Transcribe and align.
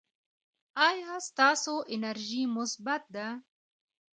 ایا 0.87 1.13
ستاسو 1.27 1.75
انرژي 1.95 2.43
مثبت 2.55 3.03
ده؟ 3.15 3.27